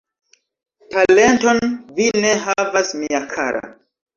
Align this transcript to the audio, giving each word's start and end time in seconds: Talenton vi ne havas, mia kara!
Talenton 0.95 1.61
vi 1.99 2.09
ne 2.25 2.33
havas, 2.47 2.93
mia 3.03 3.25
kara! 3.37 3.65